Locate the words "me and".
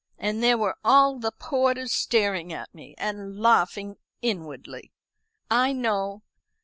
2.73-3.39